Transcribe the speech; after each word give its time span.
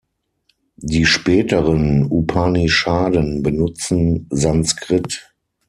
Die 0.79 1.05
späteren 1.05 2.05
Upanishaden 2.11 3.43
benutzen 3.43 4.25
Sanskrit. 4.31 5.31